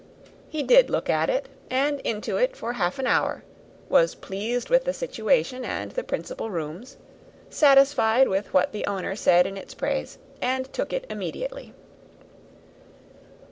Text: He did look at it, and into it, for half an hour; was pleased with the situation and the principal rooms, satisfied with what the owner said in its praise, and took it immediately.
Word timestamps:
He 0.49 0.63
did 0.63 0.89
look 0.89 1.11
at 1.11 1.29
it, 1.29 1.47
and 1.69 1.99
into 1.99 2.35
it, 2.37 2.55
for 2.55 2.73
half 2.73 2.97
an 2.97 3.05
hour; 3.05 3.43
was 3.87 4.15
pleased 4.15 4.67
with 4.67 4.83
the 4.85 4.93
situation 4.93 5.63
and 5.63 5.91
the 5.91 6.03
principal 6.03 6.49
rooms, 6.49 6.97
satisfied 7.51 8.27
with 8.27 8.51
what 8.51 8.71
the 8.71 8.87
owner 8.87 9.15
said 9.15 9.45
in 9.45 9.57
its 9.57 9.75
praise, 9.75 10.17
and 10.41 10.73
took 10.73 10.91
it 10.91 11.05
immediately. 11.07 11.75